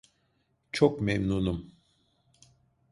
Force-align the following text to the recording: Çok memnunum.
Çok 0.71 1.01
memnunum. 1.01 1.73